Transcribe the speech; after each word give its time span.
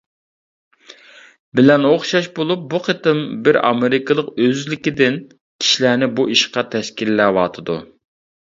بىلەن 1.59 1.85
ئوخشاش 1.89 2.29
بولۇپ، 2.39 2.63
بۇ 2.71 2.81
قېتىم 2.87 3.21
بىر 3.49 3.59
ئامېرىكىلىق 3.69 4.33
ئۆزلۈكىدىن 4.47 5.21
كىشىلەرنى 5.35 6.11
بۇ 6.21 6.27
ئىشقا 6.37 6.65
تەشكىللەۋاتىدۇ. 6.75 7.79